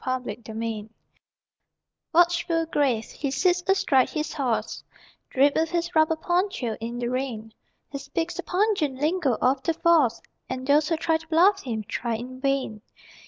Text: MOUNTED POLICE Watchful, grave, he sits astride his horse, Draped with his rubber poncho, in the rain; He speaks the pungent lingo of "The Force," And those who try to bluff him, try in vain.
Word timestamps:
MOUNTED 0.03 0.43
POLICE 0.45 0.89
Watchful, 2.11 2.65
grave, 2.65 3.05
he 3.11 3.29
sits 3.29 3.63
astride 3.69 4.09
his 4.09 4.33
horse, 4.33 4.83
Draped 5.29 5.55
with 5.55 5.69
his 5.69 5.93
rubber 5.93 6.15
poncho, 6.15 6.75
in 6.79 6.97
the 6.97 7.07
rain; 7.07 7.53
He 7.91 7.99
speaks 7.99 8.33
the 8.33 8.41
pungent 8.41 8.95
lingo 8.99 9.35
of 9.39 9.61
"The 9.61 9.75
Force," 9.75 10.19
And 10.49 10.65
those 10.65 10.89
who 10.89 10.97
try 10.97 11.17
to 11.17 11.27
bluff 11.27 11.61
him, 11.61 11.83
try 11.87 12.15
in 12.15 12.39
vain. 12.39 12.81